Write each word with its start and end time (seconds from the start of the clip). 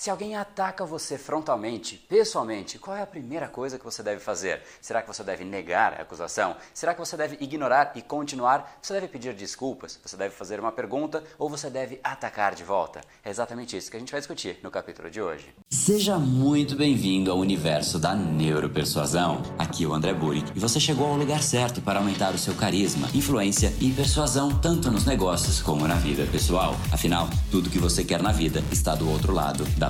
Se 0.00 0.08
alguém 0.08 0.34
ataca 0.34 0.86
você 0.86 1.18
frontalmente, 1.18 2.02
pessoalmente, 2.08 2.78
qual 2.78 2.96
é 2.96 3.02
a 3.02 3.06
primeira 3.06 3.46
coisa 3.48 3.78
que 3.78 3.84
você 3.84 4.02
deve 4.02 4.18
fazer? 4.18 4.62
Será 4.80 5.02
que 5.02 5.08
você 5.08 5.22
deve 5.22 5.44
negar 5.44 5.92
a 5.92 6.00
acusação? 6.00 6.56
Será 6.72 6.94
que 6.94 7.00
você 7.00 7.18
deve 7.18 7.36
ignorar 7.38 7.92
e 7.94 8.00
continuar? 8.00 8.78
Você 8.80 8.94
deve 8.94 9.08
pedir 9.08 9.34
desculpas? 9.34 10.00
Você 10.02 10.16
deve 10.16 10.34
fazer 10.34 10.58
uma 10.58 10.72
pergunta 10.72 11.22
ou 11.38 11.50
você 11.50 11.68
deve 11.68 12.00
atacar 12.02 12.54
de 12.54 12.64
volta? 12.64 13.02
É 13.22 13.28
exatamente 13.28 13.76
isso 13.76 13.90
que 13.90 13.96
a 13.98 14.00
gente 14.00 14.10
vai 14.10 14.22
discutir 14.22 14.58
no 14.62 14.70
capítulo 14.70 15.10
de 15.10 15.20
hoje. 15.20 15.50
Seja 15.68 16.18
muito 16.18 16.76
bem-vindo 16.76 17.30
ao 17.30 17.36
universo 17.36 17.98
da 17.98 18.14
neuropersuasão. 18.14 19.42
Aqui 19.58 19.84
é 19.84 19.86
o 19.86 19.92
André 19.92 20.14
Burick 20.14 20.50
e 20.56 20.58
você 20.58 20.80
chegou 20.80 21.08
ao 21.08 21.16
lugar 21.16 21.42
certo 21.42 21.82
para 21.82 21.98
aumentar 21.98 22.34
o 22.34 22.38
seu 22.38 22.54
carisma, 22.54 23.06
influência 23.12 23.70
e 23.78 23.92
persuasão 23.92 24.58
tanto 24.60 24.90
nos 24.90 25.04
negócios 25.04 25.60
como 25.60 25.86
na 25.86 25.96
vida 25.96 26.24
pessoal. 26.32 26.74
Afinal, 26.90 27.28
tudo 27.50 27.68
que 27.68 27.78
você 27.78 28.02
quer 28.02 28.22
na 28.22 28.32
vida 28.32 28.64
está 28.72 28.94
do 28.94 29.06
outro 29.06 29.34
lado 29.34 29.62
da 29.76 29.89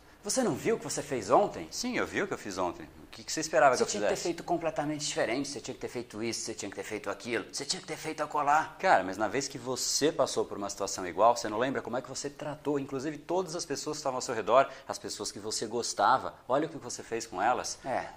Você 0.23 0.43
não 0.43 0.53
viu 0.53 0.75
o 0.75 0.77
que 0.77 0.83
você 0.83 1.01
fez 1.01 1.31
ontem? 1.31 1.67
Sim, 1.71 1.97
eu 1.97 2.05
vi 2.05 2.21
o 2.21 2.27
que 2.27 2.33
eu 2.33 2.37
fiz 2.37 2.55
ontem. 2.59 2.87
O 3.03 3.07
que, 3.07 3.23
que 3.23 3.31
você 3.31 3.39
esperava 3.39 3.75
você 3.75 3.83
que 3.83 3.87
eu 3.87 3.91
tinha 3.91 4.01
que 4.01 4.07
ter 4.07 4.15
fizesse? 4.15 4.23
feito 4.29 4.43
completamente 4.43 5.03
diferente. 5.05 5.49
Você 5.49 5.59
tinha 5.59 5.73
que 5.73 5.81
ter 5.81 5.87
feito 5.87 6.21
isso, 6.21 6.41
você 6.41 6.53
tinha 6.53 6.69
que 6.69 6.75
ter 6.75 6.83
feito 6.83 7.09
aquilo, 7.09 7.45
você 7.51 7.65
tinha 7.65 7.81
que 7.81 7.87
ter 7.87 7.97
feito 7.97 8.21
acolá. 8.21 8.75
Cara, 8.77 9.03
mas 9.03 9.17
na 9.17 9.27
vez 9.27 9.47
que 9.47 9.57
você 9.57 10.11
passou 10.11 10.45
por 10.45 10.59
uma 10.59 10.69
situação 10.69 11.07
igual, 11.07 11.35
você 11.35 11.49
não 11.49 11.57
lembra 11.57 11.81
como 11.81 11.97
é 11.97 12.01
que 12.03 12.07
você 12.07 12.29
tratou, 12.29 12.77
inclusive 12.77 13.17
todas 13.17 13.55
as 13.55 13.65
pessoas 13.65 13.97
que 13.97 14.01
estavam 14.01 14.17
ao 14.17 14.21
seu 14.21 14.35
redor, 14.35 14.69
as 14.87 14.99
pessoas 14.99 15.31
que 15.31 15.39
você 15.39 15.65
gostava. 15.65 16.35
Olha 16.47 16.67
o 16.67 16.69
que 16.69 16.77
você 16.77 17.01
fez 17.01 17.25
com 17.25 17.41
elas. 17.41 17.79
É. 17.83 18.07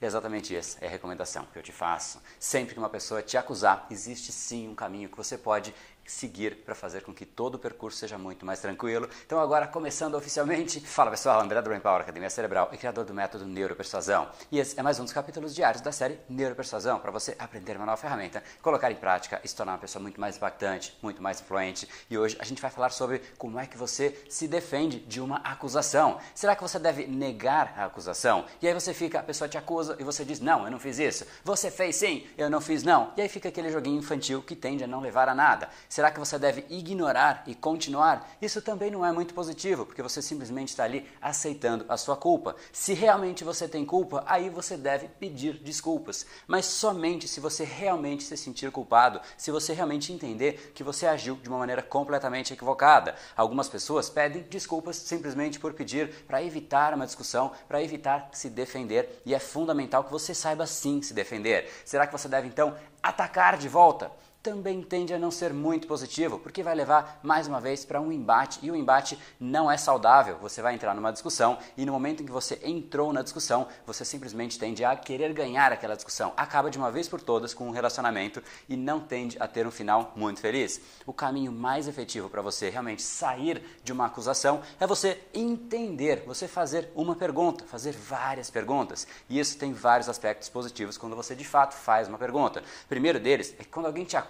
E 0.00 0.04
exatamente 0.04 0.54
essa 0.54 0.78
é 0.80 0.86
a 0.86 0.90
recomendação 0.90 1.44
que 1.52 1.58
eu 1.58 1.62
te 1.62 1.72
faço. 1.72 2.20
Sempre 2.38 2.74
que 2.74 2.78
uma 2.78 2.88
pessoa 2.88 3.20
te 3.20 3.36
acusar, 3.36 3.86
existe 3.90 4.30
sim 4.30 4.68
um 4.68 4.74
caminho 4.74 5.08
que 5.08 5.16
você 5.16 5.36
pode 5.36 5.74
seguir 6.10 6.56
para 6.64 6.74
fazer 6.74 7.02
com 7.02 7.12
que 7.12 7.26
todo 7.26 7.56
o 7.56 7.58
percurso 7.58 7.98
seja 7.98 8.18
muito 8.18 8.44
mais 8.44 8.60
tranquilo. 8.60 9.08
Então 9.24 9.38
agora 9.38 9.66
começando 9.66 10.14
oficialmente, 10.14 10.80
fala 10.80 11.10
pessoal, 11.10 11.40
André 11.40 11.60
do 11.60 11.68
Brain 11.68 11.80
Power 11.80 12.00
Academia 12.00 12.30
Cerebral 12.30 12.70
e 12.72 12.76
criador 12.76 13.04
do 13.04 13.14
método 13.14 13.46
Neuropersuasão. 13.46 14.28
E 14.50 14.58
esse 14.58 14.78
é 14.78 14.82
mais 14.82 14.98
um 14.98 15.04
dos 15.04 15.12
capítulos 15.12 15.54
diários 15.54 15.82
da 15.82 15.92
série 15.92 16.18
Neuropersuasão 16.28 16.98
para 16.98 17.10
você 17.10 17.36
aprender 17.38 17.76
uma 17.76 17.86
nova 17.86 18.00
ferramenta, 18.00 18.42
colocar 18.62 18.90
em 18.90 18.96
prática 18.96 19.40
e 19.44 19.48
se 19.48 19.54
tornar 19.54 19.72
uma 19.72 19.78
pessoa 19.78 20.02
muito 20.02 20.20
mais 20.20 20.36
impactante, 20.36 20.96
muito 21.02 21.22
mais 21.22 21.40
influente. 21.40 21.88
E 22.10 22.16
hoje 22.16 22.36
a 22.40 22.44
gente 22.44 22.62
vai 22.62 22.70
falar 22.70 22.90
sobre 22.90 23.20
como 23.36 23.58
é 23.58 23.66
que 23.66 23.76
você 23.76 24.24
se 24.28 24.48
defende 24.48 25.00
de 25.00 25.20
uma 25.20 25.36
acusação. 25.38 26.18
Será 26.34 26.56
que 26.56 26.62
você 26.62 26.78
deve 26.78 27.06
negar 27.06 27.74
a 27.76 27.84
acusação? 27.84 28.44
E 28.62 28.66
aí 28.66 28.74
você 28.74 28.94
fica, 28.94 29.20
a 29.20 29.22
pessoa 29.22 29.48
te 29.48 29.58
acusa 29.58 29.96
e 29.98 30.04
você 30.04 30.24
diz: 30.24 30.40
"Não, 30.40 30.64
eu 30.64 30.70
não 30.70 30.78
fiz 30.78 30.98
isso". 30.98 31.26
Você 31.44 31.70
fez 31.70 31.96
sim, 31.96 32.26
eu 32.36 32.48
não 32.48 32.60
fiz 32.60 32.82
não. 32.82 33.12
E 33.16 33.20
aí 33.20 33.28
fica 33.28 33.48
aquele 33.48 33.70
joguinho 33.70 33.98
infantil 33.98 34.42
que 34.42 34.56
tende 34.56 34.84
a 34.84 34.86
não 34.86 35.00
levar 35.00 35.28
a 35.28 35.34
nada. 35.34 35.68
Será 35.98 36.12
que 36.12 36.20
você 36.20 36.38
deve 36.38 36.64
ignorar 36.70 37.42
e 37.44 37.56
continuar? 37.56 38.30
Isso 38.40 38.62
também 38.62 38.88
não 38.88 39.04
é 39.04 39.10
muito 39.10 39.34
positivo, 39.34 39.84
porque 39.84 40.00
você 40.00 40.22
simplesmente 40.22 40.68
está 40.68 40.84
ali 40.84 41.10
aceitando 41.20 41.84
a 41.88 41.96
sua 41.96 42.16
culpa. 42.16 42.54
Se 42.72 42.94
realmente 42.94 43.42
você 43.42 43.66
tem 43.66 43.84
culpa, 43.84 44.22
aí 44.24 44.48
você 44.48 44.76
deve 44.76 45.08
pedir 45.08 45.54
desculpas. 45.54 46.24
Mas 46.46 46.66
somente 46.66 47.26
se 47.26 47.40
você 47.40 47.64
realmente 47.64 48.22
se 48.22 48.36
sentir 48.36 48.70
culpado, 48.70 49.20
se 49.36 49.50
você 49.50 49.72
realmente 49.72 50.12
entender 50.12 50.70
que 50.72 50.84
você 50.84 51.04
agiu 51.04 51.34
de 51.34 51.48
uma 51.48 51.58
maneira 51.58 51.82
completamente 51.82 52.52
equivocada. 52.52 53.16
Algumas 53.36 53.68
pessoas 53.68 54.08
pedem 54.08 54.42
desculpas 54.42 54.94
simplesmente 54.94 55.58
por 55.58 55.74
pedir 55.74 56.14
para 56.28 56.40
evitar 56.40 56.94
uma 56.94 57.06
discussão, 57.06 57.50
para 57.66 57.82
evitar 57.82 58.28
se 58.32 58.48
defender, 58.48 59.20
e 59.26 59.34
é 59.34 59.40
fundamental 59.40 60.04
que 60.04 60.12
você 60.12 60.32
saiba 60.32 60.64
sim 60.64 61.02
se 61.02 61.12
defender. 61.12 61.68
Será 61.84 62.06
que 62.06 62.12
você 62.12 62.28
deve 62.28 62.46
então 62.46 62.76
atacar 63.02 63.58
de 63.58 63.68
volta? 63.68 64.12
Também 64.42 64.82
tende 64.82 65.12
a 65.12 65.18
não 65.18 65.30
ser 65.30 65.52
muito 65.52 65.86
positivo, 65.86 66.38
porque 66.38 66.62
vai 66.62 66.74
levar 66.74 67.20
mais 67.22 67.46
uma 67.46 67.60
vez 67.60 67.84
para 67.84 68.00
um 68.00 68.12
embate 68.12 68.60
e 68.62 68.70
o 68.70 68.76
embate 68.76 69.18
não 69.38 69.70
é 69.70 69.76
saudável. 69.76 70.38
Você 70.40 70.62
vai 70.62 70.74
entrar 70.74 70.94
numa 70.94 71.12
discussão 71.12 71.58
e 71.76 71.84
no 71.84 71.92
momento 71.92 72.22
em 72.22 72.26
que 72.26 72.32
você 72.32 72.58
entrou 72.62 73.12
na 73.12 73.22
discussão, 73.22 73.66
você 73.84 74.04
simplesmente 74.04 74.58
tende 74.58 74.84
a 74.84 74.94
querer 74.96 75.32
ganhar 75.32 75.72
aquela 75.72 75.96
discussão. 75.96 76.32
Acaba 76.36 76.70
de 76.70 76.78
uma 76.78 76.90
vez 76.90 77.08
por 77.08 77.20
todas 77.20 77.52
com 77.52 77.66
um 77.66 77.72
relacionamento 77.72 78.42
e 78.68 78.76
não 78.76 79.00
tende 79.00 79.36
a 79.40 79.48
ter 79.48 79.66
um 79.66 79.70
final 79.70 80.12
muito 80.14 80.40
feliz. 80.40 80.80
O 81.04 81.12
caminho 81.12 81.50
mais 81.50 81.88
efetivo 81.88 82.30
para 82.30 82.40
você 82.40 82.70
realmente 82.70 83.02
sair 83.02 83.62
de 83.82 83.92
uma 83.92 84.06
acusação 84.06 84.62
é 84.78 84.86
você 84.86 85.20
entender, 85.34 86.22
você 86.26 86.46
fazer 86.46 86.90
uma 86.94 87.16
pergunta, 87.16 87.64
fazer 87.66 87.92
várias 87.92 88.50
perguntas. 88.50 89.06
E 89.28 89.38
isso 89.38 89.58
tem 89.58 89.72
vários 89.72 90.08
aspectos 90.08 90.48
positivos 90.48 90.96
quando 90.96 91.16
você 91.16 91.34
de 91.34 91.44
fato 91.44 91.74
faz 91.74 92.08
uma 92.08 92.18
pergunta. 92.18 92.60
O 92.60 92.88
primeiro 92.88 93.18
deles 93.18 93.54
é 93.58 93.64
que 93.64 93.68
quando 93.68 93.86
alguém 93.86 94.04
te 94.04 94.16
acusa, 94.16 94.27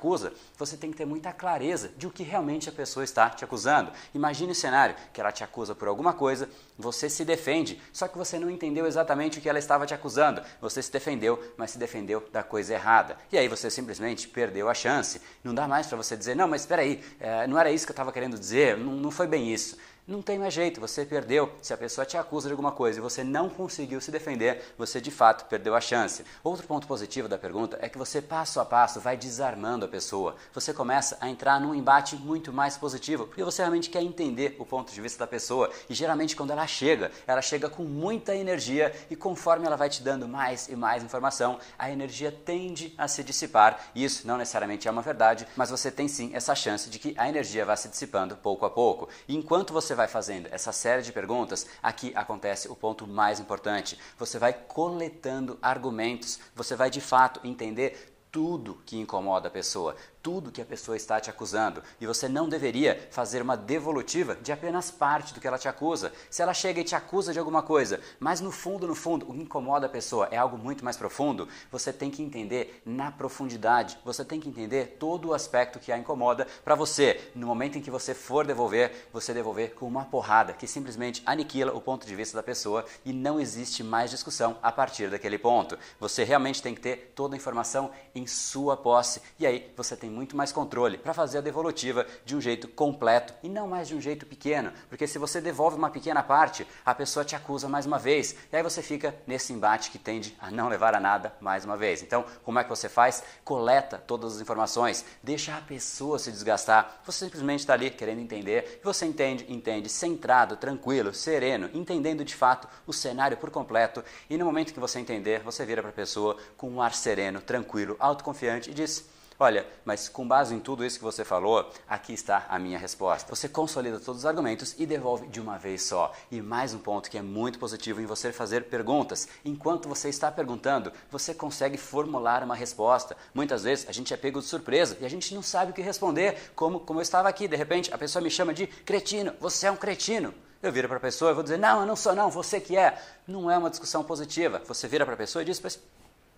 você 0.57 0.77
tem 0.77 0.91
que 0.91 0.97
ter 0.97 1.05
muita 1.05 1.33
clareza 1.33 1.91
de 1.97 2.07
o 2.07 2.11
que 2.11 2.23
realmente 2.23 2.69
a 2.69 2.73
pessoa 2.73 3.05
está 3.05 3.29
te 3.31 3.45
acusando. 3.45 3.93
Imagine 4.15 4.53
o 4.53 4.55
cenário 4.55 4.95
que 5.13 5.21
ela 5.21 5.33
te 5.33 5.43
acusa 5.43 5.75
por 5.75 5.89
alguma 5.89 6.13
coisa, 6.13 6.49
você 6.79 7.11
se 7.11 7.25
defende, 7.25 7.81
só 7.93 8.07
que 8.07 8.17
você 8.17 8.39
não 8.39 8.49
entendeu 8.49 8.87
exatamente 8.87 9.39
o 9.39 9.43
que 9.43 9.49
ela 9.49 9.59
estava 9.59 9.87
te 9.87 9.95
acusando. 9.95 10.43
Você 10.61 10.83
se 10.83 10.93
defendeu, 10.93 11.43
mas 11.57 11.73
se 11.73 11.79
defendeu 11.79 12.27
da 12.33 12.43
coisa 12.43 12.75
errada. 12.75 13.17
E 13.33 13.39
aí 13.39 13.49
você 13.49 13.71
simplesmente 13.71 14.29
perdeu 14.29 14.69
a 14.69 14.75
chance. 14.75 15.21
Não 15.43 15.55
dá 15.55 15.67
mais 15.67 15.87
para 15.87 15.97
você 15.97 16.17
dizer, 16.17 16.35
não, 16.37 16.49
mas 16.49 16.63
espera 16.63 16.83
aí, 16.83 17.03
é, 17.19 17.47
não 17.47 17.59
era 17.59 17.71
isso 17.71 17.87
que 17.87 17.91
eu 17.91 17.95
estava 17.95 18.13
querendo 18.13 18.39
dizer, 18.39 18.77
não 18.77 19.11
foi 19.11 19.27
bem 19.27 19.53
isso. 19.53 19.77
Não 20.09 20.23
tem 20.23 20.39
mais 20.39 20.55
jeito, 20.55 20.81
você 20.81 21.05
perdeu. 21.05 21.53
Se 21.61 21.75
a 21.75 21.77
pessoa 21.77 22.07
te 22.07 22.17
acusa 22.17 22.49
de 22.49 22.55
alguma 22.55 22.73
coisa 22.73 22.99
e 22.99 23.03
você 23.03 23.23
não 23.23 23.51
conseguiu 23.51 24.01
se 24.01 24.11
defender, 24.11 24.73
você 24.79 25.03
de 25.03 25.11
fato 25.11 25.45
perdeu 25.51 25.75
a 25.75 25.83
chance. 25.83 26.25
Outro 26.43 26.67
ponto 26.67 26.87
positivo 26.87 27.29
da 27.29 27.37
pergunta 27.37 27.79
é 27.83 27.91
que 27.91 27.99
você 27.99 28.23
passo 28.23 28.59
a 28.59 28.65
passo 28.65 29.01
vai 29.01 29.19
desarmando 29.19 29.85
a 29.85 29.89
pessoa. 29.89 30.35
Você 30.55 30.73
começa 30.73 31.19
a 31.21 31.29
entrar 31.29 31.61
num 31.61 31.75
embate 31.75 32.17
muito 32.17 32.55
mais 32.55 32.75
positivo, 32.75 33.27
porque 33.27 33.45
você 33.45 33.61
realmente 33.61 33.91
quer 33.91 34.03
entender 34.03 34.57
o 34.59 34.65
ponto 34.65 34.91
de 34.91 34.99
vista 34.99 35.19
da 35.19 35.27
pessoa. 35.27 35.71
E 35.91 35.93
geralmente 35.93 36.35
quando 36.35 36.53
ela 36.53 36.67
chega, 36.67 37.13
ela 37.27 37.43
chega 37.43 37.69
com 37.69 37.83
muita 37.83 38.35
energia 38.35 38.95
e 39.11 39.15
conforme 39.15 39.67
ela 39.67 39.77
vai 39.77 39.91
te 39.91 40.03
dando 40.03 40.27
mais 40.27 40.71
e 40.71 40.75
mais 40.75 41.05
informação, 41.05 41.59
a 41.79 41.91
energia 41.91 42.33
tende 42.33 42.95
a 42.97 43.07
se 43.09 43.23
dissipar. 43.23 43.79
Isso 43.95 44.27
não 44.27 44.39
necessariamente 44.39 44.89
é 44.89 44.91
uma 44.91 45.03
verdade, 45.03 45.47
mas 45.55 45.69
você 45.69 45.91
tem 45.91 46.09
sim 46.09 46.31
essa 46.33 46.55
chance 46.55 46.89
de 46.89 46.99
que 46.99 47.15
a 47.19 47.29
energia 47.29 47.67
vá 47.67 47.77
se 47.77 47.91
dissipando 47.91 48.39
pouco 48.39 48.65
a 48.65 48.71
pouco. 48.71 49.07
E 49.29 49.37
enquanto 49.37 49.71
você 49.71 49.98
vai 49.99 50.07
fazendo 50.09 50.49
essa 50.53 50.73
série 50.73 51.03
de 51.03 51.13
perguntas, 51.13 51.67
aqui 51.83 52.13
acontece 52.15 52.69
o 52.69 52.77
ponto 52.77 53.05
mais 53.07 53.41
importante. 53.41 53.99
Você 54.17 54.39
vai 54.39 54.53
coletando 54.53 55.59
argumentos, 55.61 56.39
você 56.55 56.77
vai 56.77 56.89
de 56.89 57.01
fato 57.01 57.41
entender 57.43 58.15
tudo 58.31 58.81
que 58.87 58.97
incomoda 58.97 59.49
a 59.49 59.51
pessoa, 59.51 59.97
tudo 60.29 60.53
que 60.53 60.61
a 60.61 60.67
pessoa 60.67 60.95
está 60.95 61.19
te 61.19 61.31
acusando. 61.31 61.83
E 61.99 62.07
você 62.07 62.29
não 62.29 62.51
deveria 62.51 63.09
fazer 63.11 63.41
uma 63.41 63.57
devolutiva 63.57 64.37
de 64.37 64.53
apenas 64.53 64.91
parte 64.91 65.33
do 65.33 65.41
que 65.41 65.49
ela 65.49 65.57
te 65.57 65.69
acusa. 65.69 66.13
Se 66.29 66.43
ela 66.43 66.53
chega 66.53 66.83
e 66.83 66.85
te 66.85 66.95
acusa 66.95 67.33
de 67.33 67.39
alguma 67.39 67.63
coisa, 67.63 67.99
mas 68.21 68.39
no 68.39 68.53
fundo, 68.53 68.87
no 68.87 68.95
fundo, 68.95 69.27
o 69.27 69.33
que 69.33 69.41
incomoda 69.41 69.87
a 69.87 69.89
pessoa 69.89 70.29
é 70.31 70.37
algo 70.37 70.59
muito 70.59 70.85
mais 70.85 70.99
profundo, 70.99 71.49
você 71.73 71.95
tem 71.95 72.11
que 72.11 72.23
entender 72.23 72.83
na 72.85 73.11
profundidade, 73.11 73.97
você 74.05 74.23
tem 74.23 74.39
que 74.39 74.51
entender 74.51 74.99
todo 75.01 75.29
o 75.29 75.33
aspecto 75.33 75.79
que 75.79 75.91
a 75.91 75.97
incomoda 75.97 76.47
para 76.63 76.75
você, 76.75 77.31
no 77.35 77.47
momento 77.47 77.79
em 77.79 77.81
que 77.81 77.91
você 77.91 78.13
for 78.13 78.47
devolver, 78.47 79.09
você 79.11 79.33
devolver 79.33 79.73
com 79.77 79.87
uma 79.87 80.05
porrada 80.05 80.53
que 80.53 80.67
simplesmente 80.67 81.23
aniquila 81.25 81.73
o 81.73 81.81
ponto 81.81 82.07
de 82.07 82.15
vista 82.15 82.37
da 82.37 82.43
pessoa 82.43 82.85
e 83.03 83.15
não 83.15 83.41
existe 83.41 83.83
mais 83.83 84.11
discussão 84.11 84.59
a 84.63 84.71
partir 84.71 85.09
daquele 85.09 85.39
ponto. 85.39 85.79
Você 85.99 86.23
realmente 86.23 86.61
tem 86.61 86.75
que 86.75 86.83
ter 86.83 87.13
toda 87.15 87.35
a 87.35 87.39
informação 87.39 87.91
em 88.15 88.27
sua 88.27 88.77
posse 88.77 89.23
e 89.39 89.47
aí 89.47 89.73
você 89.75 89.97
tem 89.97 90.18
muito 90.19 90.37
mais 90.37 90.51
controle 90.51 90.99
para 90.99 91.15
fazer 91.15 91.39
a 91.39 91.41
devolutiva 91.41 92.05
de 92.25 92.35
um 92.35 92.41
jeito 92.41 92.67
completo 92.67 93.33
e 93.41 93.49
não 93.49 93.69
mais 93.69 93.87
de 93.87 93.95
um 93.95 94.01
jeito 94.01 94.27
pequeno, 94.27 94.73
porque 94.89 95.07
se 95.07 95.17
você 95.17 95.41
devolve 95.41 95.77
uma 95.77 95.91
pequena 95.91 96.25
parte, 96.25 96.67
a 96.85 96.93
pessoa 96.93 97.25
te 97.25 97.37
acusa 97.37 97.69
mais 97.69 97.87
uma 97.87 98.01
vez 98.01 98.35
e 98.53 98.57
aí 98.57 98.63
você 98.63 98.83
fica 98.83 99.15
nesse 99.29 99.53
embate 99.53 99.93
que 99.93 99.99
tende 99.99 100.37
a 100.41 100.51
não 100.51 100.69
levar 100.69 100.97
a 100.97 101.01
nada 101.01 101.33
mais 101.41 101.65
uma 101.65 101.77
vez. 101.77 102.03
Então, 102.03 102.25
como 102.43 102.59
é 102.59 102.65
que 102.65 102.69
você 102.69 102.89
faz? 102.89 103.23
Coleta 103.45 103.97
todas 103.97 104.35
as 104.35 104.41
informações, 104.41 105.05
deixa 105.23 105.57
a 105.57 105.61
pessoa 105.61 106.19
se 106.19 106.33
desgastar. 106.33 107.01
Você 107.05 107.25
simplesmente 107.25 107.61
está 107.61 107.75
ali 107.75 107.89
querendo 107.89 108.21
entender 108.21 108.81
e 108.83 108.85
você 108.85 109.07
entende, 109.07 109.47
entende, 109.49 109.89
centrado, 109.89 110.57
tranquilo, 110.57 111.15
sereno, 111.15 111.71
entendendo 111.73 112.25
de 112.25 112.35
fato 112.35 112.69
o 112.89 112.93
cenário 112.93 113.37
por 113.37 113.51
completo 113.51 114.03
e 114.29 114.37
no 114.37 114.45
momento 114.45 114.75
que 114.75 114.81
você 114.81 114.99
entender, 114.99 115.45
você 115.45 115.65
vira 115.65 115.81
para 115.81 115.93
a 115.93 115.95
pessoa 115.95 116.37
com 116.57 116.69
um 116.69 116.83
ar 116.83 116.93
sereno, 116.93 117.41
tranquilo, 117.41 117.95
autoconfiante 118.01 118.69
e 118.69 118.75
diz 118.75 119.17
Olha, 119.41 119.65
mas 119.85 120.09
com 120.09 120.27
base 120.27 120.53
em 120.53 120.59
tudo 120.59 120.85
isso 120.85 120.99
que 120.99 121.05
você 121.05 121.25
falou, 121.25 121.71
aqui 121.89 122.13
está 122.13 122.47
a 122.49 122.59
minha 122.59 122.77
resposta. 122.77 123.33
Você 123.33 123.49
consolida 123.49 124.01
todos 124.01 124.23
os 124.23 124.27
argumentos 124.27 124.75
e 124.77 124.85
devolve 124.85 125.29
de 125.29 125.41
uma 125.41 125.57
vez 125.57 125.83
só. 125.83 126.13
E 126.29 126.43
mais 126.43 126.75
um 126.75 126.79
ponto 126.81 127.09
que 127.09 127.17
é 127.17 127.23
muito 127.23 127.57
positivo 127.57 128.01
em 128.01 128.05
você 128.05 128.33
fazer 128.33 128.65
perguntas. 128.65 129.29
Enquanto 129.45 129.89
você 129.89 130.09
está 130.09 130.29
perguntando, 130.33 130.93
você 131.09 131.33
consegue 131.33 131.77
formular 131.77 132.43
uma 132.43 132.57
resposta. 132.57 133.17
Muitas 133.33 133.63
vezes 133.63 133.89
a 133.89 133.93
gente 133.93 134.13
é 134.13 134.17
pego 134.17 134.41
de 134.41 134.47
surpresa 134.47 134.99
e 135.01 135.07
a 135.07 135.09
gente 135.09 135.33
não 135.33 135.43
sabe 135.43 135.71
o 135.71 135.75
que 135.75 135.83
responder, 135.83 136.51
como, 136.57 136.81
como 136.81 136.99
eu 136.99 137.03
estava 137.03 137.29
aqui, 137.29 137.47
de 137.47 137.55
repente 137.55 137.95
a 137.95 137.99
pessoa 137.99 138.21
me 138.21 138.33
chama 138.33 138.53
de 138.53 138.67
cretino, 138.67 139.35
você 139.39 139.69
é 139.69 139.71
um 139.71 139.77
cretino. 139.77 140.35
Eu 140.61 140.73
viro 140.73 140.89
para 140.89 140.97
a 140.97 141.01
pessoa 141.01 141.31
e 141.31 141.35
vou 141.35 141.45
dizer, 141.45 141.59
não, 141.59 141.83
eu 141.83 141.87
não 141.87 141.95
sou 141.95 142.13
não, 142.13 142.29
você 142.29 142.61
que 142.61 142.77
é. 142.77 143.01
Não 143.25 143.49
é 143.49 143.57
uma 143.57 143.71
discussão 143.71 144.03
positiva. 144.03 144.61
Você 144.67 144.89
vira 144.89 145.05
para 145.05 145.15
a 145.15 145.17
pessoa 145.17 145.43
e 145.43 145.45
diz, 145.45 145.61